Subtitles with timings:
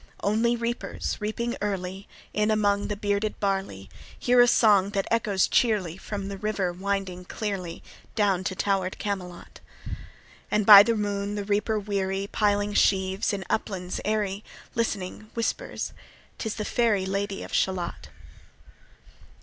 [0.23, 5.95] Only reapers, reaping early In among the bearded barley, Hear a song that echoes cheerly
[5.95, 7.83] From the river winding clearly,
[8.15, 9.59] Down to tower'd Camelot.
[10.49, 14.43] And by the moon the reaper weary, Piling sheaves in uplands airy,
[14.73, 15.93] Listening, whispers
[16.39, 18.09] "'Tis the fairy Lady of Shalott."